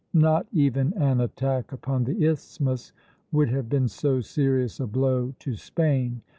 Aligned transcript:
Not 0.15 0.47
even 0.51 0.93
an 0.95 1.19
attack 1.21 1.71
upon 1.71 2.05
the 2.05 2.25
isthmus 2.25 2.91
would 3.31 3.49
have 3.49 3.69
been 3.69 3.87
so 3.87 4.19
serious 4.19 4.79
a 4.79 4.87
blow 4.87 5.35
to 5.37 5.53
Spain. 5.53 6.23